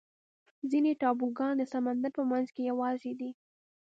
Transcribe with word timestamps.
ځینې 0.69 0.91
ټاپوګان 1.01 1.53
د 1.57 1.63
سمندر 1.73 2.11
په 2.17 2.23
منځ 2.31 2.47
کې 2.55 2.61
یوازې 2.71 3.11
دي. 3.19 3.31